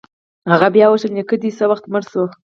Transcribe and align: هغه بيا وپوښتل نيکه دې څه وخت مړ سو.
هغه 0.51 0.67
بيا 0.75 0.85
وپوښتل 0.87 1.11
نيکه 1.17 1.35
دې 1.41 1.49
څه 1.57 1.63
وخت 1.71 1.85
مړ 1.91 2.01
سو. 2.11 2.23